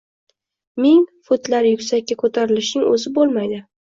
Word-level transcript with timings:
Ming 0.85 1.03
futlar 1.29 1.67
yuksakka 1.71 2.17
ko‘tarilishning 2.23 2.87
o‘zi 2.95 3.13
bo‘lmaydi. 3.19 3.61